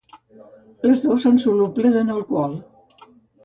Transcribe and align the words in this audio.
Les 0.87 1.03
dos 1.03 1.27
són 1.27 1.39
solubles 1.45 2.01
en 2.03 2.13
alcohol. 2.17 2.61